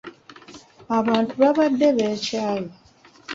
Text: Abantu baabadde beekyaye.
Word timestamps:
Abantu 0.97 1.31
baabadde 1.41 1.87
beekyaye. 1.97 2.67